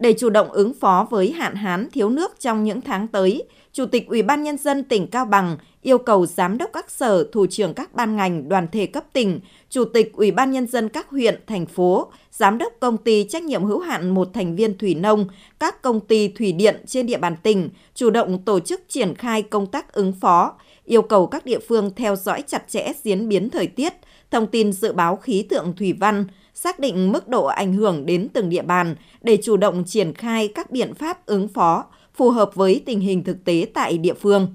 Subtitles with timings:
[0.00, 3.86] Để chủ động ứng phó với hạn hán thiếu nước trong những tháng tới, Chủ
[3.86, 7.46] tịch Ủy ban Nhân dân tỉnh Cao Bằng yêu cầu Giám đốc các sở, thủ
[7.46, 11.10] trưởng các ban ngành, đoàn thể cấp tỉnh, Chủ tịch Ủy ban Nhân dân các
[11.10, 14.94] huyện, thành phố, Giám đốc công ty trách nhiệm hữu hạn một thành viên thủy
[14.94, 15.28] nông,
[15.58, 19.42] các công ty thủy điện trên địa bàn tỉnh chủ động tổ chức triển khai
[19.42, 23.50] công tác ứng phó, yêu cầu các địa phương theo dõi chặt chẽ diễn biến
[23.50, 23.92] thời tiết,
[24.30, 26.24] thông tin dự báo khí tượng thủy văn,
[26.58, 30.48] xác định mức độ ảnh hưởng đến từng địa bàn để chủ động triển khai
[30.48, 34.54] các biện pháp ứng phó phù hợp với tình hình thực tế tại địa phương.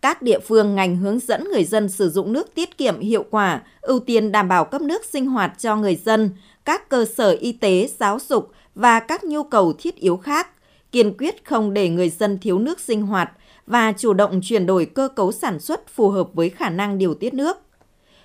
[0.00, 3.62] Các địa phương ngành hướng dẫn người dân sử dụng nước tiết kiệm hiệu quả,
[3.80, 6.30] ưu tiên đảm bảo cấp nước sinh hoạt cho người dân,
[6.64, 10.48] các cơ sở y tế, giáo dục và các nhu cầu thiết yếu khác,
[10.92, 13.30] kiên quyết không để người dân thiếu nước sinh hoạt
[13.66, 17.14] và chủ động chuyển đổi cơ cấu sản xuất phù hợp với khả năng điều
[17.14, 17.56] tiết nước.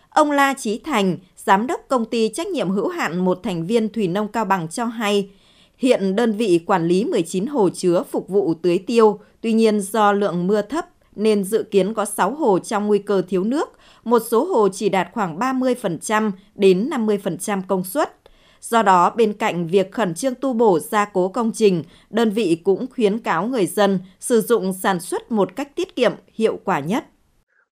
[0.10, 3.90] Ông La Chí Thành, giám đốc công ty trách nhiệm hữu hạn một thành viên
[3.90, 5.30] Thủy Nông Cao Bằng cho hay,
[5.78, 10.12] hiện đơn vị quản lý 19 hồ chứa phục vụ tưới tiêu, tuy nhiên do
[10.12, 13.70] lượng mưa thấp nên dự kiến có 6 hồ trong nguy cơ thiếu nước,
[14.04, 18.16] một số hồ chỉ đạt khoảng 30% đến 50% công suất.
[18.62, 22.62] Do đó, bên cạnh việc khẩn trương tu bổ gia cố công trình, đơn vị
[22.64, 26.80] cũng khuyến cáo người dân sử dụng sản xuất một cách tiết kiệm, hiệu quả
[26.80, 27.06] nhất.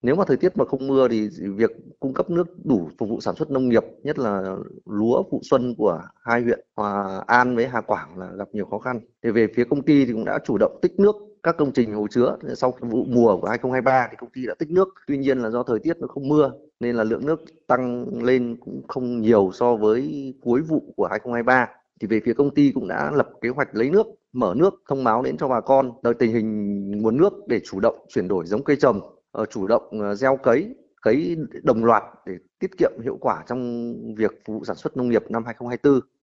[0.04, 3.20] Nếu mà thời tiết mà không mưa thì việc cung cấp nước đủ phục vụ
[3.22, 4.56] sản xuất nông nghiệp, nhất là
[4.86, 8.80] lúa vụ xuân của hai huyện Hòa An với Hà Quảng là gặp nhiều khó
[8.80, 9.00] khăn.
[9.24, 11.94] Thì về phía công ty thì cũng đã chủ động tích nước các công trình
[11.94, 12.38] hồ chứa.
[12.56, 14.88] Sau vụ mùa của 2023 thì công ty đã tích nước.
[15.08, 18.58] Tuy nhiên là do thời tiết nó không mưa nên là lượng nước tăng lên
[18.60, 21.68] cũng không nhiều so với cuối vụ của 2023
[22.02, 25.04] thì về phía công ty cũng đã lập kế hoạch lấy nước mở nước thông
[25.04, 28.46] báo đến cho bà con đợi tình hình nguồn nước để chủ động chuyển đổi
[28.46, 29.02] giống cây trồng.
[29.34, 33.94] Ờ, chủ động ờ, gieo cấy cấy đồng loạt để tiết kiệm hiệu quả trong
[34.16, 36.00] việc phục vụ sản xuất nông nghiệp năm 2024